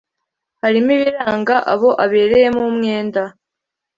harimo 0.61 0.89
ibiranga 0.97 1.55
abo 1.73 1.89
abereyemo 2.03 2.61
umwenda 2.71 3.21